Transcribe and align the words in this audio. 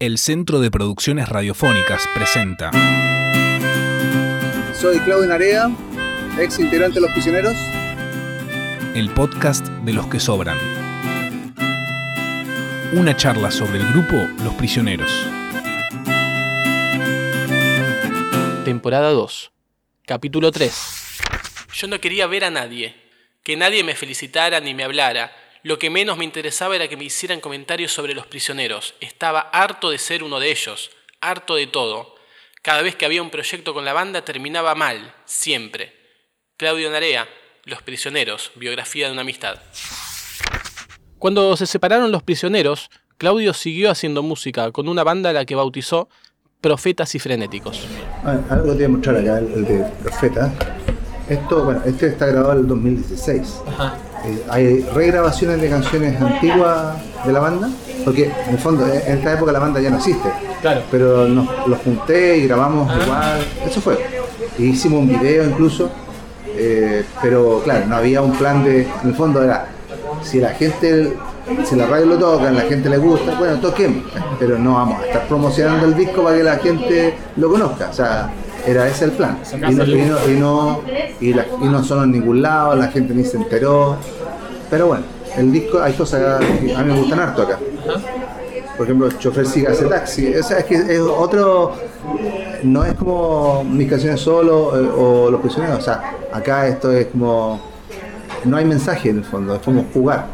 El 0.00 0.18
Centro 0.18 0.60
de 0.60 0.70
Producciones 0.70 1.28
Radiofónicas 1.28 2.06
presenta 2.14 2.70
Soy 4.72 5.00
Claudio 5.00 5.26
Narea, 5.26 5.68
ex 6.38 6.60
integrante 6.60 7.00
de 7.00 7.00
Los 7.00 7.10
Prisioneros. 7.12 7.56
el 8.94 9.10
podcast 9.10 9.66
de 9.66 9.92
los 9.92 10.06
que 10.06 10.20
sobran. 10.20 10.56
Una 12.92 13.16
charla 13.16 13.50
sobre 13.50 13.78
el 13.78 13.88
grupo 13.88 14.16
Los 14.44 14.54
Prisioneros. 14.54 15.10
Temporada 18.64 19.10
2. 19.10 19.50
Capítulo 20.06 20.52
3. 20.52 21.18
Yo 21.74 21.88
no 21.88 22.00
quería 22.00 22.28
ver 22.28 22.44
a 22.44 22.50
nadie. 22.50 22.94
Que 23.42 23.56
nadie 23.56 23.82
me 23.82 23.94
felicitara 23.96 24.60
ni 24.60 24.74
me 24.74 24.84
hablara. 24.84 25.32
Lo 25.62 25.78
que 25.78 25.90
menos 25.90 26.16
me 26.16 26.24
interesaba 26.24 26.76
era 26.76 26.88
que 26.88 26.96
me 26.96 27.04
hicieran 27.04 27.40
comentarios 27.40 27.92
sobre 27.92 28.14
los 28.14 28.26
prisioneros. 28.26 28.94
Estaba 29.00 29.40
harto 29.40 29.90
de 29.90 29.98
ser 29.98 30.22
uno 30.22 30.38
de 30.38 30.50
ellos. 30.50 30.90
Harto 31.20 31.56
de 31.56 31.66
todo. 31.66 32.14
Cada 32.62 32.82
vez 32.82 32.94
que 32.94 33.06
había 33.06 33.22
un 33.22 33.30
proyecto 33.30 33.74
con 33.74 33.84
la 33.84 33.92
banda 33.92 34.24
terminaba 34.24 34.74
mal. 34.74 35.14
Siempre. 35.24 35.92
Claudio 36.56 36.90
Narea. 36.90 37.28
Los 37.64 37.82
prisioneros. 37.82 38.52
Biografía 38.54 39.06
de 39.06 39.12
una 39.12 39.22
amistad. 39.22 39.58
Cuando 41.18 41.56
se 41.56 41.66
separaron 41.66 42.12
los 42.12 42.22
prisioneros, 42.22 42.90
Claudio 43.16 43.52
siguió 43.52 43.90
haciendo 43.90 44.22
música 44.22 44.70
con 44.70 44.88
una 44.88 45.02
banda 45.02 45.30
a 45.30 45.32
la 45.32 45.44
que 45.44 45.56
bautizó 45.56 46.08
Profetas 46.60 47.14
y 47.16 47.18
Frenéticos. 47.18 47.84
Ah, 48.24 48.38
algo 48.50 48.72
te 48.72 48.74
voy 48.74 48.84
a 48.84 48.88
mostrar 48.88 49.16
acá, 49.16 49.38
el, 49.38 49.64
de 49.64 49.84
Profeta. 50.02 50.52
Esto, 51.28 51.64
bueno, 51.64 51.82
este 51.84 52.06
está 52.06 52.26
grabado 52.26 52.52
en 52.52 52.58
el 52.60 52.66
2016. 52.68 53.62
Eh, 54.24 54.44
hay 54.48 54.80
regrabaciones 54.94 55.60
de 55.60 55.68
canciones 55.70 56.20
antiguas 56.20 56.96
de 57.24 57.32
la 57.32 57.40
banda, 57.40 57.68
porque 58.04 58.24
en 58.46 58.52
el 58.54 58.58
fondo 58.58 58.86
en 58.86 59.18
esta 59.18 59.32
época 59.34 59.52
la 59.52 59.58
banda 59.60 59.80
ya 59.80 59.90
no 59.90 59.96
existe. 59.96 60.28
Claro. 60.60 60.82
Pero 60.90 61.28
nos 61.28 61.48
los 61.68 61.78
junté 61.80 62.38
y 62.38 62.46
grabamos 62.46 62.90
Ah. 62.90 62.98
igual. 63.04 63.46
Eso 63.66 63.80
fue. 63.80 63.98
E 64.58 64.62
hicimos 64.62 65.00
un 65.00 65.08
video 65.08 65.44
incluso. 65.44 65.90
eh, 66.60 67.04
pero 67.22 67.60
claro, 67.62 67.86
no 67.86 67.96
había 67.96 68.20
un 68.20 68.32
plan 68.32 68.64
de. 68.64 68.82
En 68.82 69.08
el 69.10 69.14
fondo 69.14 69.42
era. 69.44 69.68
Si 70.22 70.40
la 70.40 70.50
gente. 70.50 71.12
Si 71.64 71.76
la 71.76 71.86
radio 71.86 72.04
lo 72.06 72.18
toca, 72.18 72.48
a 72.48 72.52
la 72.52 72.60
gente 72.62 72.90
le 72.90 72.98
gusta, 72.98 73.34
bueno, 73.38 73.58
toquemos. 73.60 74.02
Pero 74.38 74.58
no 74.58 74.74
vamos 74.74 75.00
a 75.00 75.06
estar 75.06 75.26
promocionando 75.28 75.86
el 75.86 75.94
disco 75.94 76.22
para 76.24 76.36
que 76.36 76.42
la 76.42 76.56
gente 76.58 77.14
lo 77.36 77.48
conozca. 77.50 77.88
O 77.90 77.92
sea, 77.94 78.28
era 78.70 78.86
ese 78.88 79.06
el 79.06 79.12
plan. 79.12 79.38
Y 79.54 79.74
no, 79.74 79.84
y 79.84 80.02
no, 80.02 80.16
y 80.28 80.34
no, 80.38 80.80
y 81.20 81.32
la- 81.34 81.46
y 81.60 81.64
no 81.66 81.82
sonó 81.84 82.04
en 82.04 82.12
ningún 82.12 82.42
lado, 82.42 82.74
la 82.76 82.88
gente 82.88 83.14
ni 83.14 83.24
se 83.24 83.36
enteró. 83.36 83.96
Pero 84.70 84.86
bueno, 84.88 85.04
el 85.36 85.50
disco, 85.52 85.80
hay 85.80 85.92
cosas 85.94 86.40
que 86.60 86.74
a 86.74 86.82
mí 86.82 86.92
me 86.92 86.98
gustan 87.00 87.20
harto 87.20 87.42
acá 87.42 87.58
por 88.76 88.86
ejemplo, 88.86 89.10
Chofer 89.10 89.44
siga 89.44 89.72
ese 89.72 89.86
taxi. 89.86 90.32
O 90.36 90.42
sea, 90.42 90.58
es 90.58 90.64
que 90.66 90.76
es 90.76 91.00
otro. 91.00 91.72
No 92.62 92.84
es 92.84 92.94
como 92.94 93.64
mis 93.64 93.90
canciones 93.90 94.20
solo 94.20 94.80
eh, 94.80 94.88
o 94.96 95.30
Los 95.32 95.40
Prisioneros. 95.40 95.80
O 95.80 95.82
sea, 95.82 96.12
acá 96.32 96.68
esto 96.68 96.92
es 96.92 97.06
como. 97.06 97.60
No 98.44 98.56
hay 98.56 98.64
mensaje 98.64 99.10
en 99.10 99.18
el 99.18 99.24
fondo, 99.24 99.56
es 99.56 99.62
como 99.62 99.84
jugar. 99.92 100.26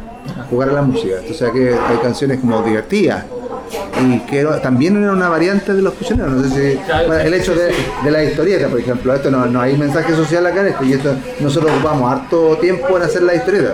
Jugar 0.51 0.69
a 0.69 0.73
la 0.73 0.83
música. 0.83 1.15
Sea, 1.33 1.51
que 1.51 1.69
hay 1.73 1.97
canciones 2.03 2.39
como 2.39 2.61
divertidas. 2.61 3.25
Y 4.03 4.19
que 4.21 4.39
era- 4.39 4.61
también 4.61 5.01
era 5.01 5.11
una 5.13 5.29
variante 5.29 5.73
de 5.73 5.81
Los 5.81 5.93
Prisioneros. 5.93 6.33
No 6.33 6.43
sé 6.43 6.49
si. 6.73 6.77
Claro, 6.79 7.07
bueno, 7.07 7.21
el 7.23 7.33
hecho 7.33 7.53
de, 7.55 7.73
de 8.03 8.11
la 8.11 8.23
historieta, 8.23 8.67
por 8.67 8.79
ejemplo. 8.79 9.13
Esto 9.13 9.31
no, 9.31 9.45
no 9.45 9.61
hay 9.61 9.77
mensaje 9.77 10.13
social 10.15 10.45
acá 10.45 10.61
en 10.61 10.67
esto. 10.67 10.83
Y 10.83 10.93
esto 10.93 11.15
nosotros 11.39 11.71
ocupamos 11.71 12.11
harto 12.11 12.57
tiempo 12.57 12.97
en 12.97 13.03
hacer 13.03 13.21
la 13.23 13.35
historieta. 13.35 13.73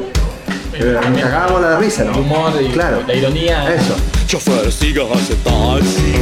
Pero 0.71 1.01
nos 1.01 1.19
cagábamos 1.21 1.61
la 1.61 1.77
risa, 1.79 2.03
¿no? 2.05 2.13
El 2.13 2.19
humor 2.19 2.51
y 2.61 2.67
claro. 2.69 2.99
la 3.05 3.13
ironía. 3.15 3.73
Eso. 3.73 3.95
Chofer, 4.27 4.71
siga 4.71 5.03
ese 5.15 5.35
taxi, 5.43 6.13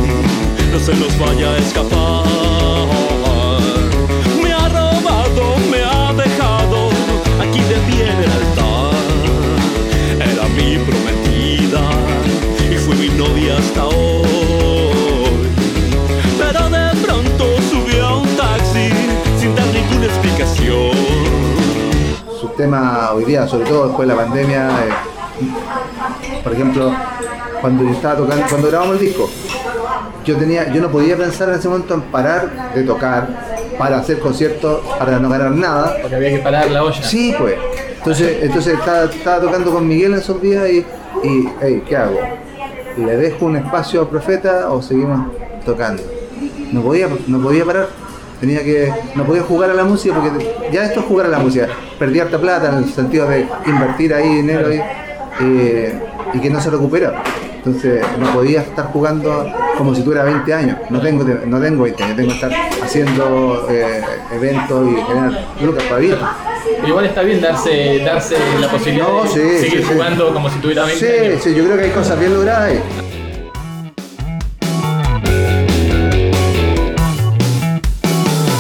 no 0.72 0.80
se 0.80 0.96
nos 0.96 1.20
vaya 1.20 1.52
a 1.52 1.58
escapar. 1.58 3.09
Hasta 13.80 13.88
hoy. 13.88 15.54
Pero 16.38 16.70
de 16.70 17.02
pronto 17.02 17.62
subió 17.70 18.06
a 18.06 18.18
un 18.22 18.28
taxi 18.36 18.90
sin 19.40 19.56
dar 19.56 19.66
ninguna 19.68 20.06
explicación. 20.06 20.92
su 22.40 22.48
tema 22.50 23.12
hoy 23.14 23.26
día, 23.26 23.48
sobre 23.48 23.66
todo 23.66 23.88
después 23.88 24.08
de 24.08 24.16
la 24.16 24.22
pandemia, 24.22 24.70
eh, 24.70 26.42
por 26.44 26.54
ejemplo, 26.54 26.94
cuando 27.62 27.84
yo 27.84 27.92
estaba 27.92 28.16
tocando, 28.16 28.46
cuando 28.48 28.68
grabamos 28.70 28.96
el 28.96 29.02
disco, 29.02 29.30
yo 30.26 30.38
tenía, 30.38 30.72
yo 30.72 30.82
no 30.82 30.90
podía 30.90 31.18
pensar 31.18 31.50
en 31.50 31.56
ese 31.56 31.68
momento 31.68 31.94
en 31.94 32.02
parar 32.04 32.74
de 32.74 32.84
tocar 32.84 33.28
para 33.78 33.98
hacer 33.98 34.20
conciertos, 34.20 34.82
para 34.98 35.20
no 35.20 35.30
ganar 35.30 35.52
nada. 35.52 35.98
Porque 36.02 36.16
había 36.16 36.30
que 36.30 36.40
parar 36.40 36.70
la 36.72 36.84
olla. 36.84 37.02
Sí, 37.02 37.34
pues. 37.38 37.56
Entonces, 37.98 38.38
entonces 38.42 38.80
estaba, 38.80 39.04
estaba 39.06 39.42
tocando 39.42 39.72
con 39.72 39.88
Miguel 39.88 40.14
en 40.14 40.20
esos 40.20 40.42
días 40.42 40.70
y, 40.70 40.78
y 41.24 41.50
hey, 41.62 41.84
¿qué 41.86 41.98
hago? 41.98 42.39
¿Le 43.06 43.16
dejo 43.16 43.46
un 43.46 43.56
espacio 43.56 44.02
a 44.02 44.10
Profeta 44.10 44.72
o 44.72 44.82
seguimos 44.82 45.32
tocando? 45.66 46.04
No 46.72 46.82
podía, 46.82 47.08
no 47.28 47.42
podía 47.42 47.64
parar. 47.64 47.88
Tenía 48.40 48.64
que, 48.64 48.92
no 49.16 49.26
podía 49.26 49.42
jugar 49.44 49.70
a 49.70 49.74
la 49.74 49.84
música 49.84 50.16
porque 50.16 50.70
ya 50.72 50.84
esto 50.86 51.02
es 51.02 51.06
jugar 51.06 51.28
a 51.28 51.30
la 51.30 51.40
música. 51.40 51.68
Perdí 51.98 52.20
harta 52.20 52.40
plata 52.40 52.70
en 52.70 52.84
el 52.84 52.90
sentido 52.90 53.28
de 53.28 53.48
invertir 53.66 54.14
ahí 54.14 54.36
dinero 54.36 54.74
y, 54.74 54.82
eh, 55.42 56.00
y 56.34 56.40
que 56.40 56.50
no 56.50 56.62
se 56.62 56.70
recupera. 56.70 57.24
Entonces 57.56 58.02
no 58.20 58.32
podía 58.34 58.62
estar 58.62 58.86
jugando 58.88 59.46
como 59.78 59.96
si 59.96 60.02
tuviera 60.02 60.24
20 60.24 60.54
años. 60.54 60.78
No 60.90 61.00
tengo, 61.02 61.24
no 61.24 61.60
tengo 61.60 61.84
20 61.84 62.04
años, 62.04 62.16
tengo 62.18 62.30
que 62.30 62.36
estar 62.36 62.52
haciendo 62.84 63.68
eh, 63.70 64.02
eventos 64.34 64.88
y 64.90 64.96
generar 65.02 65.46
lucas 65.62 65.84
para 65.84 66.00
vivir. 66.00 66.18
Igual 66.88 67.06
está 67.06 67.22
bien 67.24 67.42
darse, 67.42 68.00
darse 68.06 68.36
la 68.60 68.70
posibilidad 68.70 69.08
No, 69.08 69.24
de 69.24 69.30
seguir 69.30 69.60
sí, 69.60 69.78
sí. 69.78 69.84
jugando 69.94 70.34
como 70.34 70.50
si 70.50 70.60
tuviera 70.60 70.84
20 70.86 71.00
Sí, 71.06 71.26
años. 71.28 71.44
sí, 71.44 71.56
yo 71.56 71.64
creo 71.66 71.78
que 71.78 71.84
hay 71.86 71.92
cosas 71.92 72.20
bien 72.20 72.34
logradas 72.34 72.72
ahí. 72.72 72.80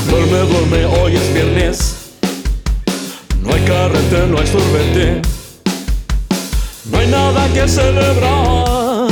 Duerme, 0.09 0.39
duerme, 0.51 0.85
hoy 0.85 1.15
es 1.15 1.33
viernes. 1.33 1.95
No 3.43 3.53
hay 3.53 3.61
carrete, 3.61 4.27
no 4.27 4.39
hay 4.39 4.47
sorbete. 4.47 5.21
No 6.91 6.97
hay 6.99 7.07
nada 7.07 7.47
que 7.53 7.67
celebrar. 7.67 9.07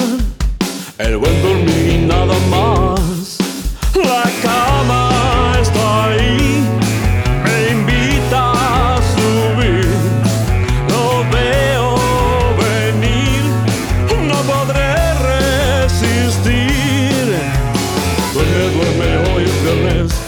El 0.97 1.17
buen 1.17 1.41
dormir 1.41 1.93
y 2.01 2.05
nada 2.05 2.33
más. 2.49 3.37
La 3.95 4.23
cama 4.41 4.66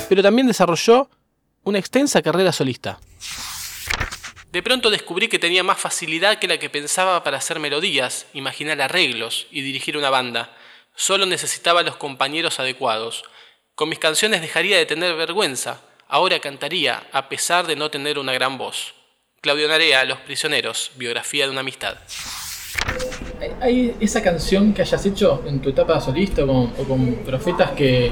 Pero 0.09 0.23
también 0.23 0.47
desarrolló 0.47 1.07
una 1.63 1.77
extensa 1.77 2.21
carrera 2.21 2.51
solista. 2.51 2.99
De 4.51 4.63
pronto 4.63 4.89
descubrí 4.89 5.27
que 5.27 5.37
tenía 5.37 5.63
más 5.63 5.77
facilidad 5.77 6.39
que 6.39 6.47
la 6.47 6.57
que 6.57 6.71
pensaba 6.71 7.23
para 7.23 7.37
hacer 7.37 7.59
melodías, 7.59 8.25
imaginar 8.33 8.81
arreglos 8.81 9.45
y 9.51 9.61
dirigir 9.61 9.95
una 9.95 10.09
banda. 10.09 10.51
Solo 10.95 11.27
necesitaba 11.27 11.83
los 11.83 11.97
compañeros 11.97 12.59
adecuados. 12.59 13.23
Con 13.75 13.89
mis 13.89 13.99
canciones 13.99 14.41
dejaría 14.41 14.77
de 14.77 14.87
tener 14.87 15.15
vergüenza. 15.15 15.81
Ahora 16.07 16.39
cantaría, 16.39 17.03
a 17.11 17.29
pesar 17.29 17.67
de 17.67 17.75
no 17.75 17.91
tener 17.91 18.17
una 18.17 18.33
gran 18.33 18.57
voz. 18.57 18.95
Claudio 19.41 19.67
Narea, 19.67 20.03
Los 20.05 20.17
Prisioneros, 20.21 20.91
biografía 20.95 21.45
de 21.45 21.51
una 21.51 21.61
amistad. 21.61 21.97
¿Hay 23.61 23.95
esa 23.99 24.23
canción 24.23 24.73
que 24.73 24.81
hayas 24.81 25.05
hecho 25.05 25.43
en 25.45 25.61
tu 25.61 25.69
etapa 25.69 26.01
solista 26.01 26.43
o 26.43 26.47
con, 26.47 26.73
o 26.77 26.83
con 26.87 27.13
profetas 27.23 27.71
que, 27.71 28.11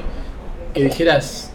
que 0.76 0.84
dijeras, 0.84 1.52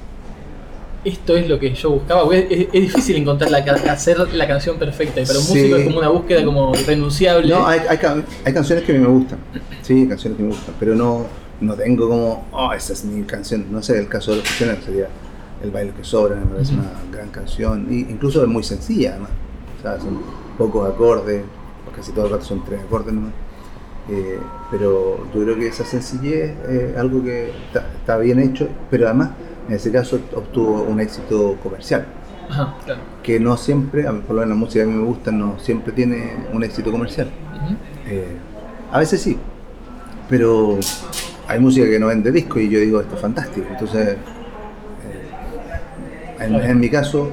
esto 1.04 1.36
es 1.36 1.48
lo 1.48 1.58
que 1.58 1.74
yo 1.74 1.90
buscaba? 1.90 2.22
Porque 2.24 2.46
es, 2.50 2.60
es 2.72 2.80
difícil 2.82 3.16
encontrar 3.16 3.50
la, 3.50 3.58
hacer 3.58 4.18
la 4.32 4.46
canción 4.46 4.78
perfecta, 4.78 5.20
para 5.22 5.38
un 5.38 5.44
Sí. 5.44 5.54
músico 5.58 5.76
es 5.76 5.84
como 5.86 5.98
una 5.98 6.08
búsqueda 6.08 6.44
como 6.44 6.72
irrenunciable. 6.76 7.48
No, 7.54 7.66
hay, 7.66 7.80
hay, 7.88 7.98
can- 7.98 8.24
hay 8.44 8.52
canciones 8.52 8.84
que 8.84 8.92
a 8.92 8.94
mí 8.94 9.00
me 9.00 9.08
gustan. 9.08 9.38
Sí, 9.82 10.06
canciones 10.06 10.36
que 10.36 10.42
me 10.44 10.50
gustan. 10.50 10.74
Pero 10.78 10.94
no, 10.94 11.26
no 11.60 11.74
tengo 11.74 12.08
como, 12.08 12.46
oh, 12.52 12.72
esa 12.72 12.92
es 12.92 13.04
mi 13.04 13.22
canción. 13.24 13.66
No 13.70 13.82
sé, 13.82 13.98
el 13.98 14.08
caso 14.08 14.30
de 14.30 14.38
los 14.38 14.46
prisioneros 14.46 14.84
sería 14.84 15.08
El 15.62 15.70
baile 15.70 15.92
que 15.96 16.04
sobra, 16.04 16.36
me 16.36 16.46
parece 16.46 16.74
una 16.74 16.90
gran 17.12 17.28
canción. 17.30 17.86
Y 17.90 18.00
incluso 18.00 18.42
es 18.42 18.48
muy 18.48 18.62
sencilla, 18.62 19.10
además. 19.12 19.30
O 19.78 19.82
sea, 19.82 19.98
son 20.00 20.20
pocos 20.58 20.88
acordes, 20.88 21.42
casi 21.96 22.12
todo 22.12 22.26
el 22.26 22.32
rato 22.32 22.44
son 22.44 22.64
tres 22.64 22.80
acordes 22.80 23.12
nomás. 23.14 23.32
Eh, 24.10 24.38
pero 24.70 25.26
yo 25.32 25.42
creo 25.44 25.56
que 25.56 25.68
esa 25.68 25.84
sencillez 25.84 26.52
es 26.68 26.96
algo 26.96 27.22
que 27.22 27.52
está 27.98 28.18
bien 28.18 28.40
hecho, 28.40 28.68
pero 28.90 29.06
además 29.06 29.30
en 29.68 29.74
ese 29.74 29.90
caso 29.92 30.20
obtuvo 30.34 30.82
un 30.82 31.00
éxito 31.00 31.56
comercial. 31.62 32.06
Ajá, 32.50 32.74
claro. 32.84 33.00
que 33.22 33.40
no 33.40 33.56
siempre, 33.56 34.06
a 34.06 34.12
mí, 34.12 34.20
por 34.26 34.34
lo 34.34 34.42
menos 34.42 34.56
la 34.56 34.60
música 34.60 34.84
que 34.84 34.90
a 34.90 34.92
mí 34.92 34.98
me 35.00 35.06
gusta, 35.06 35.30
no 35.30 35.58
siempre 35.58 35.92
tiene 35.92 36.34
un 36.52 36.62
éxito 36.62 36.90
comercial. 36.90 37.30
Eh, 38.06 38.36
a 38.90 38.98
veces 38.98 39.22
sí, 39.22 39.38
pero 40.28 40.78
hay 41.48 41.60
música 41.60 41.88
que 41.88 41.98
no 41.98 42.08
vende 42.08 42.30
disco 42.30 42.58
y 42.58 42.68
yo 42.68 42.78
digo, 42.80 43.00
esto 43.00 43.14
es 43.14 43.20
fantástico. 43.20 43.66
Entonces, 43.70 44.08
eh, 44.08 44.16
en, 46.40 46.54
en 46.56 46.80
mi 46.80 46.90
caso, 46.90 47.30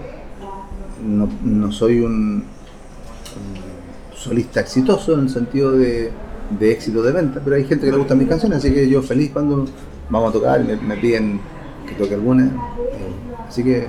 no, 1.05 1.27
no 1.43 1.71
soy 1.71 1.99
un, 1.99 2.43
un 2.43 4.15
solista 4.15 4.61
exitoso 4.61 5.13
en 5.15 5.21
el 5.21 5.29
sentido 5.29 5.71
de, 5.71 6.11
de 6.57 6.71
éxito 6.71 7.01
de 7.01 7.11
venta, 7.11 7.41
pero 7.43 7.55
hay 7.57 7.65
gente 7.65 7.85
que 7.85 7.91
le 7.91 7.97
gustan 7.97 8.19
mis 8.19 8.27
canciones, 8.29 8.59
así 8.59 8.73
que 8.73 8.87
yo 8.87 9.01
feliz 9.01 9.31
cuando 9.31 9.65
vamos 10.09 10.29
a 10.29 10.33
tocar, 10.33 10.63
me, 10.63 10.75
me 10.77 10.95
piden 10.97 11.39
que 11.89 11.95
toque 11.95 12.13
alguna. 12.13 12.45
eh, 12.45 13.47
así 13.47 13.63
que 13.63 13.87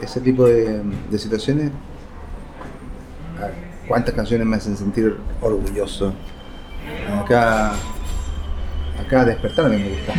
ese 0.00 0.20
tipo 0.20 0.46
de, 0.46 0.82
situaciones, 1.18 1.70
¿cuántas 3.88 4.14
canciones 4.14 4.46
me 4.46 4.56
hacen 4.56 4.76
sentir 4.76 5.16
orgulloso? 5.40 6.12
Acá, 7.22 7.72
acá 9.04 9.24
despertar 9.24 9.66
a 9.66 9.68
mí 9.68 9.76
me 9.76 9.88
gusta. 9.90 10.12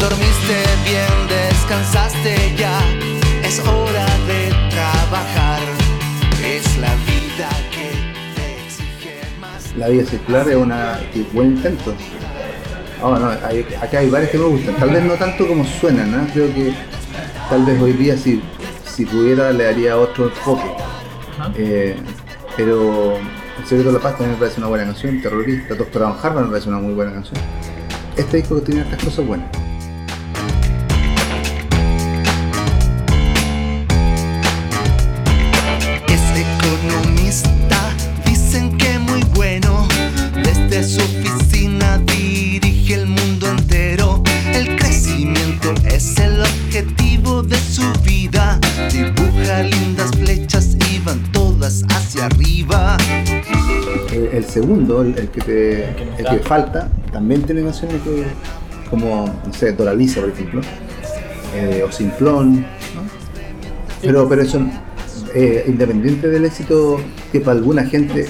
Dormiste 0.00 0.56
bien, 0.84 1.28
descansaste 1.28 2.54
ya, 2.56 2.80
es 3.44 3.60
hora 3.60 4.06
de 4.26 4.48
trabajar. 4.70 5.60
Es 6.44 6.76
la 6.78 6.94
vida 7.06 7.48
que 7.70 7.90
te 8.34 8.64
exige 8.64 9.20
más. 9.40 9.74
La 9.76 9.88
vida 9.88 10.04
circular 10.06 10.48
es 10.48 10.56
una, 10.56 10.98
un 11.14 11.26
buen 11.32 11.48
intento. 11.56 11.94
Ah, 13.02 13.18
no, 13.20 13.46
hay- 13.46 13.66
acá 13.80 13.98
hay 14.00 14.10
varias 14.10 14.30
que 14.30 14.38
me 14.38 14.44
gustan, 14.44 14.74
tal 14.76 14.90
vez 14.90 15.02
no 15.04 15.14
tanto 15.14 15.46
como 15.46 15.64
suenan, 15.64 16.10
¿no? 16.12 16.32
creo 16.32 16.52
que 16.54 16.74
tal 17.48 17.64
vez 17.64 17.80
hoy 17.80 17.92
día 17.94 18.16
si, 18.16 18.42
si 18.84 19.06
pudiera 19.06 19.52
le 19.52 19.64
daría 19.64 19.96
otro 19.96 20.24
enfoque. 20.28 20.70
Eh, 21.56 21.96
pero 22.56 23.16
El 23.58 23.64
secreto 23.66 23.88
de 23.88 23.94
la 23.94 24.00
paz 24.02 24.12
también 24.12 24.32
me 24.32 24.36
parece 24.38 24.58
una 24.60 24.68
buena 24.68 24.84
canción, 24.84 25.20
Terrorista, 25.22 25.74
Doctor 25.74 26.02
Van 26.02 26.14
Harvard 26.22 26.44
me 26.44 26.50
parece 26.50 26.68
una 26.68 26.78
muy 26.78 26.92
buena 26.94 27.12
canción. 27.12 27.38
Este 28.16 28.38
disco 28.38 28.60
tiene 28.60 28.82
estas 28.82 29.02
cosas 29.04 29.26
buenas. 29.26 29.48
Es 45.84 46.18
el 46.18 46.40
objetivo 46.40 47.42
de 47.42 47.56
su 47.56 47.82
vida. 48.02 48.58
Dibuja 48.92 49.62
lindas 49.62 50.10
flechas 50.16 50.76
y 50.90 50.98
van 51.00 51.20
todas 51.32 51.84
hacia 51.88 52.26
arriba. 52.26 52.96
El, 54.12 54.28
el 54.32 54.44
segundo, 54.44 55.02
el, 55.02 55.18
el 55.18 55.28
que 55.28 55.40
te, 55.40 55.84
El 56.18 56.24
que 56.28 56.34
el 56.34 56.40
falta, 56.40 56.88
también 57.12 57.42
tiene 57.42 57.62
canciones 57.62 58.02
que, 58.02 58.24
como, 58.88 59.26
no 59.46 59.52
sé, 59.52 59.72
Doraliza, 59.72 60.20
por 60.20 60.30
ejemplo, 60.30 60.60
eh, 61.54 61.84
o 61.86 61.92
Simplón, 61.92 62.60
¿no? 62.60 63.02
pero, 64.02 64.28
pero 64.28 64.42
eso, 64.42 64.60
eh, 65.34 65.64
independiente 65.66 66.28
del 66.28 66.44
éxito, 66.44 66.98
que 67.32 67.40
para 67.40 67.58
alguna 67.58 67.84
gente 67.84 68.28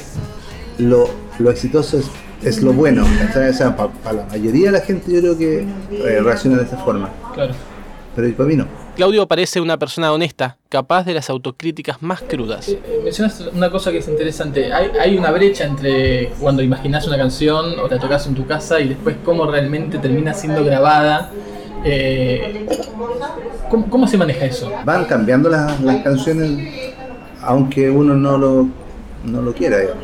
lo, 0.79 1.09
lo 1.39 1.51
exitoso 1.51 1.99
es, 1.99 2.07
es 2.43 2.63
lo 2.63 2.73
bueno, 2.73 3.05
o 3.05 3.53
sea, 3.53 3.77
para, 3.77 4.13
la 4.13 4.25
mayoría 4.31 4.67
de 4.67 4.73
la 4.79 4.81
gente 4.85 5.13
yo 5.13 5.21
creo 5.21 5.39
que 5.39 5.61
eh, 5.93 6.21
reacciona 6.23 6.57
de 6.59 6.65
esa 6.65 6.77
forma, 6.79 7.11
Claro. 7.35 7.53
pero 8.17 8.33
para 8.35 8.49
mí 8.49 8.57
no. 8.57 8.67
Claudio 8.97 9.27
parece 9.27 9.61
una 9.61 9.79
persona 9.79 10.13
honesta, 10.13 10.59
capaz 10.69 11.05
de 11.05 11.15
las 11.15 11.31
autocríticas 11.31 12.03
más 12.03 12.21
crudas. 12.23 12.69
Eh, 12.69 12.81
eh, 12.85 13.01
Mencionas 13.05 13.41
una 13.55 13.71
cosa 13.71 13.93
que 13.93 13.99
es 13.99 14.09
interesante. 14.09 14.73
Hay, 14.73 14.91
hay 15.01 15.17
una 15.17 15.31
brecha 15.31 15.65
entre 15.65 16.31
cuando 16.41 16.63
imaginas 16.63 17.07
una 17.07 17.17
canción 17.17 17.79
o 17.79 17.89
la 17.89 17.99
tocas 17.99 18.27
en 18.27 18.35
tu 18.35 18.47
casa 18.47 18.79
y 18.81 18.89
después 18.89 19.17
cómo 19.25 19.47
realmente 19.47 19.99
termina 19.99 20.35
siendo 20.35 20.65
grabada. 20.65 21.31
Eh, 21.85 22.67
¿cómo, 23.71 23.89
cómo 23.89 24.07
se 24.07 24.19
maneja 24.19 24.45
eso? 24.45 24.71
van 24.85 25.07
cambiando 25.07 25.49
las, 25.49 25.81
las 25.81 26.03
canciones 26.03 26.69
aunque 27.43 27.89
uno 27.89 28.15
no 28.15 28.37
lo, 28.37 28.69
no 29.25 29.41
lo 29.41 29.55
quiera. 29.55 29.79
digamos. 29.79 30.03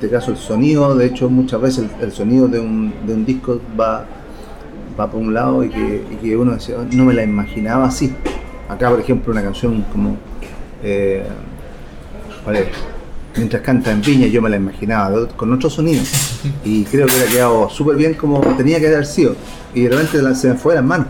Este 0.00 0.08
caso 0.08 0.30
el 0.30 0.38
sonido, 0.38 0.96
de 0.96 1.04
hecho 1.04 1.28
muchas 1.28 1.60
veces 1.60 1.84
el, 2.00 2.06
el 2.06 2.10
sonido 2.10 2.48
de 2.48 2.58
un, 2.58 2.90
de 3.06 3.12
un 3.12 3.26
disco 3.26 3.60
va, 3.78 4.06
va 4.98 5.10
por 5.10 5.20
un 5.20 5.34
lado 5.34 5.62
y 5.62 5.68
que, 5.68 6.02
y 6.10 6.16
que 6.16 6.34
uno 6.38 6.52
decía, 6.52 6.76
"Oh, 6.78 6.86
no 6.90 7.04
me 7.04 7.12
la 7.12 7.22
imaginaba 7.22 7.84
así. 7.84 8.10
Acá 8.66 8.88
por 8.88 8.98
ejemplo 8.98 9.30
una 9.30 9.42
canción 9.42 9.82
como 9.92 10.16
eh, 10.82 11.22
¿cuál 12.42 12.56
es? 12.56 12.68
Mientras 13.36 13.60
canta 13.60 13.92
en 13.92 14.00
Viña 14.00 14.26
yo 14.28 14.40
me 14.40 14.48
la 14.48 14.56
imaginaba 14.56 15.28
con 15.36 15.52
otro 15.52 15.68
sonido 15.68 16.02
y 16.64 16.84
creo 16.84 17.06
que 17.06 17.12
hubiera 17.16 17.30
quedado 17.30 17.68
súper 17.68 17.96
bien 17.96 18.14
como 18.14 18.40
tenía 18.56 18.80
que 18.80 18.86
haber 18.86 19.04
sido 19.04 19.36
y 19.74 19.82
de 19.82 19.90
repente 19.90 20.34
se 20.34 20.48
me 20.48 20.54
fue 20.54 20.76
las 20.76 20.84
manos 20.84 21.08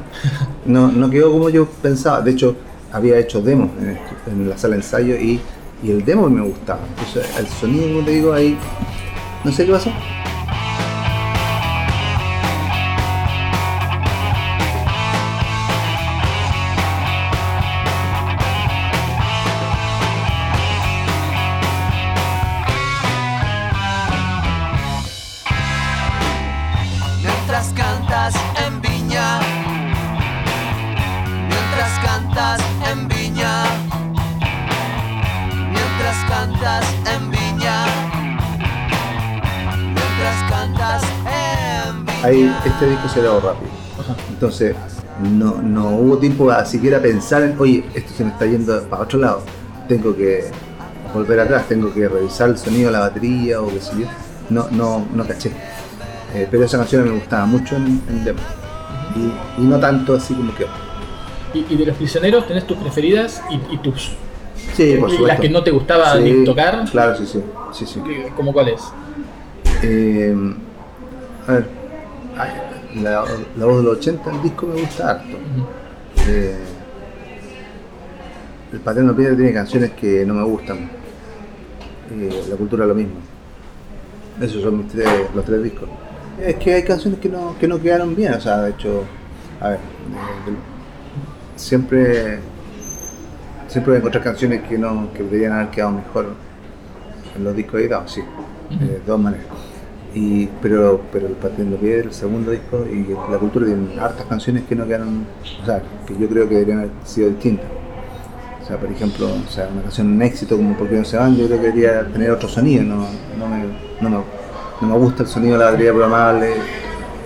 no, 0.67 0.91
no 0.91 1.09
quedó 1.09 1.31
como 1.31 1.49
yo 1.49 1.65
pensaba. 1.81 2.23
De 2.23 2.33
hecho, 2.33 2.57
había 2.91 3.19
hecho 3.21 3.41
demos 3.41 3.71
en, 3.81 3.99
en 4.33 4.49
la 4.49 4.59
sala 4.59 4.73
de 4.75 4.81
ensayo 4.81 5.15
y, 5.15 5.41
y 5.83 5.91
el 5.91 6.05
demo 6.05 6.29
me 6.29 6.43
gustaba. 6.43 6.81
Entonces, 6.89 7.37
el 7.39 7.47
sonido, 7.47 7.89
como 7.89 8.05
te 8.05 8.11
digo, 8.13 8.33
ahí, 8.33 8.57
no 9.45 9.53
sé 9.53 9.67
qué 9.67 9.73
pasó. 9.73 9.91
Ahí 42.23 42.53
este 42.65 42.87
disco 42.87 43.09
se 43.09 43.21
grabó 43.21 43.41
rápido. 43.41 43.71
Entonces, 44.31 44.75
no, 45.23 45.61
no 45.63 45.89
hubo 45.97 46.19
tiempo 46.19 46.51
a 46.51 46.65
siquiera 46.65 47.01
pensar 47.01 47.43
en, 47.43 47.57
oye, 47.59 47.85
esto 47.95 48.13
se 48.17 48.25
me 48.25 48.31
está 48.31 48.47
yendo 48.47 48.83
para 48.85 49.03
otro 49.03 49.19
lado. 49.19 49.43
Tengo 49.89 50.15
que 50.15 50.45
volver 51.15 51.41
atrás, 51.41 51.67
tengo 51.69 51.93
que 51.93 52.09
revisar 52.09 52.51
el 52.51 52.59
sonido 52.59 52.87
de 52.87 52.93
la 52.93 53.01
batería 53.01 53.61
o 53.61 53.69
qué 53.69 53.81
sé 53.81 53.93
yo. 54.01 54.07
No, 54.51 54.69
no, 54.71 55.07
no 55.15 55.27
caché. 55.27 55.51
Eh, 56.35 56.47
pero 56.51 56.65
esa 56.65 56.79
canción 56.79 57.05
me 57.05 57.11
gustaba 57.11 57.45
mucho 57.47 57.77
en, 57.77 58.01
en 58.09 58.25
demo. 58.25 58.39
Y, 59.17 59.63
y 59.63 59.65
no 59.65 59.79
tanto 59.79 60.15
así 60.15 60.35
como 60.35 60.55
que. 60.55 60.67
Y, 61.55 61.67
y 61.69 61.77
de 61.77 61.87
los 61.87 61.97
prisioneros 61.97 62.47
tenés 62.47 62.67
tus 62.67 62.77
preferidas 62.77 63.43
y, 63.51 63.75
y 63.75 63.79
tus. 63.79 64.13
Sí, 64.75 64.93
por 65.01 65.11
supuesto. 65.11 65.27
las 65.27 65.41
que 65.41 65.49
no 65.49 65.63
te 65.65 65.71
gustaba 65.73 66.17
Sí, 66.17 66.21
ni 66.23 66.45
tocar. 66.45 66.85
Claro, 66.91 67.17
sí, 67.17 67.27
sí. 67.27 67.43
sí, 67.73 67.87
sí. 67.87 68.01
¿Qué- 68.07 68.33
¿Cómo 68.37 68.53
cuál 68.53 68.69
es? 68.69 68.81
Eh, 69.83 70.35
a 71.49 71.53
ver, 71.53 71.69
la, 73.03 73.25
la 73.57 73.67
voz 73.67 73.79
de 73.79 73.83
los 73.83 73.99
80, 73.99 74.31
el 74.31 74.43
disco 74.43 74.67
me 74.67 74.81
gusta 74.81 75.11
harto. 75.11 75.37
Eh, 76.29 76.55
el 78.73 78.81
Paterno 78.81 79.15
Piedra 79.17 79.37
tiene 79.37 79.53
canciones 79.53 79.91
que 79.93 80.25
no 80.25 80.35
me 80.35 80.45
gustan. 80.45 80.79
Eh, 82.13 82.45
la 82.49 82.57
cultura 82.57 82.87
lo 82.87 82.95
mismo. 82.95 83.15
Esos 84.41 84.63
son 84.63 84.79
mis 84.79 84.89
tres, 84.89 85.09
los 85.35 85.45
tres 85.45 85.63
discos. 85.63 85.89
Es 86.41 86.57
que 86.57 86.75
hay 86.75 86.83
canciones 86.83 87.21
que 87.21 87.29
no, 87.29 87.57
que 87.59 87.69
no 87.69 87.81
quedaron 87.81 88.15
bien, 88.17 88.33
o 88.33 88.41
sea, 88.41 88.63
de 88.63 88.71
hecho, 88.71 89.05
a 89.61 89.71
ver, 89.71 89.79
eh, 89.79 89.81
siempre, 91.57 92.39
siempre 93.69 93.91
voy 93.91 93.97
a 93.97 93.99
encontrar 93.99 94.25
canciones 94.25 94.63
que 94.63 94.79
no, 94.79 95.13
que 95.13 95.23
deberían 95.23 95.53
haber 95.53 95.69
quedado 95.69 95.93
mejor 95.93 96.29
en 97.37 97.45
los 97.45 97.55
discos 97.55 97.81
editados, 97.81 98.13
sí, 98.13 98.23
de 98.81 99.01
todas 99.01 99.21
maneras. 99.21 99.47
Y, 100.15 100.49
pero, 100.61 101.01
pero 101.13 101.29
el 101.29 101.35
Partiendo 101.35 101.77
Piedra, 101.77 102.09
el 102.09 102.13
segundo 102.13 102.51
disco, 102.51 102.85
y 102.85 103.07
la 103.31 103.39
cultura 103.39 103.67
tienen 103.67 103.99
hartas 103.99 104.27
canciones 104.27 104.65
que 104.65 104.75
no 104.75 104.85
quedaron, 104.85 105.25
o 105.63 105.65
sea, 105.65 105.83
que 106.07 106.17
yo 106.19 106.29
creo 106.29 106.49
que 106.49 106.55
deberían 106.55 106.79
haber 106.79 106.91
sido 107.05 107.29
distintas. 107.29 107.67
sea, 108.67 108.77
por 108.77 108.91
ejemplo, 108.91 109.27
o 109.27 109.51
sea, 109.51 109.69
una 109.73 109.83
canción 109.83 110.09
un 110.09 110.23
éxito 110.23 110.57
como 110.57 110.77
Porque 110.77 110.97
no 110.97 111.05
se 111.05 111.17
van, 111.17 111.37
yo 111.37 111.47
creo 111.47 111.61
que 111.61 111.67
debería 111.67 112.07
tener 112.13 112.31
otro 112.33 112.49
sonido, 112.49 112.83
no, 112.83 113.07
no, 113.39 113.49
me, 113.49 113.65
no, 114.01 114.11
me, 114.11 114.25
no 114.81 114.89
me 114.89 114.99
gusta 114.99 115.23
el 115.23 115.29
sonido 115.29 115.53
de 115.53 115.59
la 115.61 115.67
batería 115.67 115.93
programable 115.93 116.55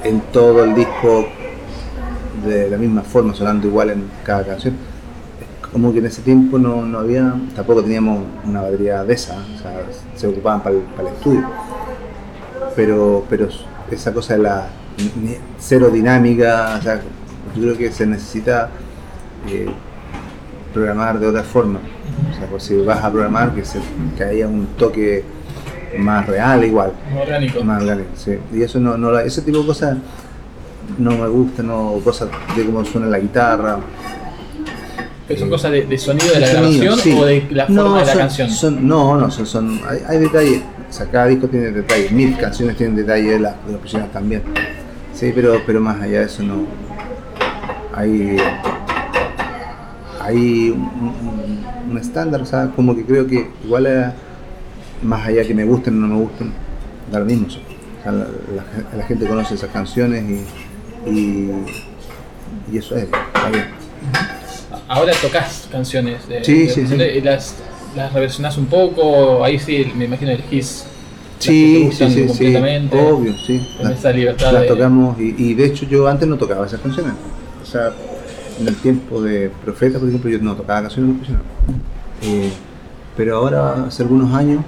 en 0.05 0.21
todo 0.33 0.65
el 0.65 0.75
disco 0.75 1.27
de 2.47 2.69
la 2.69 2.77
misma 2.77 3.03
forma, 3.03 3.35
sonando 3.35 3.67
igual 3.67 3.91
en 3.91 4.05
cada 4.23 4.45
canción. 4.45 4.75
Como 5.73 5.93
que 5.93 5.99
en 6.01 6.07
ese 6.07 6.23
tiempo 6.23 6.59
no, 6.59 6.85
no 6.85 6.99
había, 6.99 7.35
tampoco 7.57 7.83
teníamos 7.83 8.25
una 8.45 8.61
batería 8.61 9.03
de 9.03 9.15
esa, 9.15 9.35
o 9.35 9.59
sea, 9.59 9.73
se 10.15 10.27
ocupaban 10.27 10.63
para 10.63 10.77
el 10.77 11.15
estudio. 11.17 11.45
Pero, 12.77 13.25
pero 13.29 13.49
esa 13.91 14.13
cosa 14.13 14.35
de 14.35 14.43
la 14.43 14.67
cero 15.59 15.91
dinámica, 15.91 16.77
o 16.79 16.83
sea, 16.83 17.01
yo 17.55 17.63
creo 17.63 17.79
que 17.79 17.93
se 17.93 18.07
necesita 18.07 18.71
eh, 19.49 19.69
programar 20.73 21.19
de 21.19 21.27
otra 21.27 21.43
forma. 21.43 21.81
O 22.31 22.35
sea, 22.35 22.47
pues 22.49 22.65
si 22.65 22.77
vas 22.77 23.03
a 23.03 23.11
programar, 23.11 23.55
que, 23.55 23.65
se, 23.65 23.81
que 24.17 24.25
haya 24.25 24.47
un 24.47 24.67
toque 24.79 25.25
más 25.99 26.27
real 26.27 26.65
igual. 26.65 26.93
Orgánico. 27.21 27.63
Más 27.65 27.83
orgánico, 27.83 28.11
sí. 28.17 28.39
Y 28.53 28.63
eso 28.63 28.81
no, 28.81 28.97
no 28.97 29.19
ese 29.19 29.43
tipo 29.43 29.59
de 29.59 29.67
cosas 29.67 29.97
no 30.99 31.13
me 31.13 31.29
gusta, 31.29 31.63
no 31.63 32.01
cosas 32.05 32.29
de 32.57 32.65
cómo 32.65 32.85
suena 32.85 33.07
la 33.07 33.19
guitarra. 33.19 33.79
¿Pero 35.27 35.41
son 35.41 35.49
cosas 35.51 35.73
de, 35.73 35.87
de 35.87 35.97
sonido 35.99 36.33
de 36.35 36.41
la 36.41 36.47
sonido, 36.47 36.83
grabación 36.85 36.99
sí. 36.99 37.19
o 37.19 37.25
de 37.25 37.47
la 37.51 37.67
forma 37.67 37.83
No, 37.83 37.95
de 37.95 38.01
la 38.01 38.07
son- 38.13 38.19
canción? 38.19 38.51
son- 38.51 38.87
no, 38.89 39.17
no, 39.17 39.31
son, 39.31 39.47
son- 39.47 39.81
hay, 39.89 39.99
hay 40.07 40.19
detalles. 40.19 40.63
O 40.91 40.93
sea, 40.93 41.07
cada 41.07 41.27
disco 41.27 41.49
tiene 41.49 41.71
detalles, 41.71 42.13
mil 42.13 42.37
canciones 42.37 42.77
tienen 42.77 42.95
detalles, 42.97 43.31
de, 43.33 43.41
la- 43.41 43.57
de 43.67 43.73
los 43.73 43.81
prisioneros 43.81 44.13
también. 44.13 44.43
Sí, 45.15 45.33
pero, 45.35 45.61
pero 45.67 45.81
más 45.81 46.01
allá 46.03 46.21
de 46.21 46.27
eso 46.27 46.43
no. 46.43 46.67
Hay. 47.95 48.37
Hay 50.21 50.71
un, 50.71 50.81
un- 50.83 51.65
un 51.91 51.99
estándar, 51.99 52.41
o 52.41 52.47
sea, 52.47 52.71
como 52.75 52.95
que 52.97 53.05
creo 53.05 53.27
que 53.27 53.49
igual 53.65 53.87
eh, 53.87 54.11
más 55.03 55.27
allá 55.27 55.45
que 55.47 55.55
me 55.55 55.65
gusten 55.65 56.03
o 56.03 56.07
no 56.07 56.15
me 56.15 56.21
gusten, 56.23 56.53
da 57.13 57.19
lo 57.19 57.25
mismo. 57.27 57.47
O 57.47 58.03
sea, 58.03 58.13
la, 58.13 58.19
la- 58.25 58.97
la 58.99 59.05
gente 59.05 59.27
conoce 59.27 59.55
esas 59.55 59.71
canciones 59.71 60.25
y, 60.25 61.11
y, 61.11 61.51
y 62.73 62.79
eso 62.79 62.97
es, 62.97 63.05
está 63.05 63.49
bien. 63.51 63.65
Ahora 64.89 65.13
tocas 65.21 65.69
canciones. 65.71 66.29
de- 66.29 66.45
Sí, 66.45 66.67
de- 66.67 66.69
sí, 66.71 66.81
de- 66.83 67.21
las, 67.23 67.57
las 67.97 68.13
reversionás 68.13 68.57
un 68.59 68.67
poco, 68.67 69.43
ahí 69.45 69.59
sí, 69.59 69.91
me 69.97 70.05
imagino 70.05 70.31
elegís. 70.31 70.85
Sí, 71.39 71.91
sí, 71.93 72.09
sí, 72.11 72.29
sí, 72.29 72.57
obvio, 72.57 73.35
sí. 73.47 73.61
Con 73.77 73.91
Las- 73.91 73.99
esa 73.99 74.13
libertad 74.13 74.53
las 74.53 74.63
de- 74.63 74.69
tocamos 74.69 75.19
y, 75.21 75.35
y 75.37 75.55
de 75.55 75.67
hecho 75.67 75.85
yo 75.87 76.07
antes 76.09 76.27
no 76.29 76.37
tocaba 76.37 76.67
esas 76.67 76.81
canciones. 76.81 77.13
O 77.63 77.67
sea, 77.67 77.93
en 78.61 78.69
el 78.69 78.77
tiempo 78.77 79.21
de 79.21 79.51
Profeta, 79.65 79.99
por 79.99 80.09
ejemplo, 80.09 80.31
yo 80.31 80.39
no 80.39 80.55
tocaba 80.55 80.83
canciones 80.83 81.09
de 81.09 81.13
los 81.13 81.19
prisioneros. 81.19 81.47
Eh, 82.23 82.51
pero 83.17 83.37
ahora, 83.37 83.85
hace 83.87 84.03
algunos 84.03 84.33
años, 84.35 84.63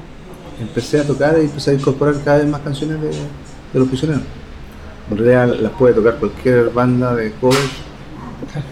empecé 0.60 1.00
a 1.00 1.04
tocar 1.04 1.36
y 1.38 1.42
empecé 1.44 1.70
a 1.70 1.74
incorporar 1.74 2.14
cada 2.24 2.38
vez 2.38 2.46
más 2.48 2.60
canciones 2.62 3.00
de, 3.00 3.08
de 3.08 3.78
los 3.78 3.88
prisioneros. 3.88 4.22
En 5.10 5.16
realidad 5.18 5.56
las 5.60 5.72
puede 5.72 5.94
tocar 5.94 6.16
cualquier 6.16 6.70
banda 6.70 7.14
de 7.14 7.30
covers, 7.32 7.60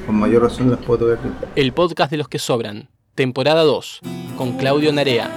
con 0.07 0.17
mayor 0.17 0.43
razón 0.43 0.71
las 0.71 0.81
puedo 0.81 1.15
tocar. 1.15 1.33
El 1.57 1.73
podcast 1.73 2.11
de 2.11 2.17
los 2.19 2.29
que 2.29 2.39
sobran, 2.39 2.89
temporada 3.15 3.63
2, 3.63 4.01
con 4.37 4.57
Claudio 4.57 4.93
Narea. 4.93 5.29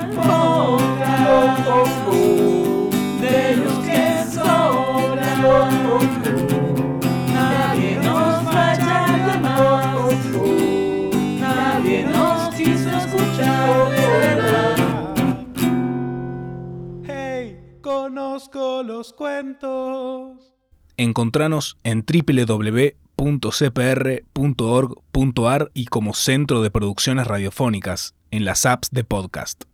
Nadie 7.33 7.95
nos 7.97 8.43
falla 8.43 9.05
jamás. 9.25 9.95
Nadie 11.39 12.03
nos 12.05 12.55
quiso 12.55 12.89
escuchar 12.89 13.91
de 13.91 14.07
verdad. 14.19 14.75
Hey, 17.05 17.59
conozco 17.81 18.83
los 18.83 19.13
cuentos. 19.13 20.53
Encontranos 20.97 21.77
en 21.83 22.03
www.cpr.org.ar 23.17 25.71
y 25.73 25.85
como 25.85 26.13
Centro 26.13 26.61
de 26.61 26.71
Producciones 26.71 27.27
Radiofónicas 27.27 28.15
en 28.31 28.45
las 28.45 28.65
apps 28.65 28.89
de 28.91 29.03
podcast. 29.03 29.65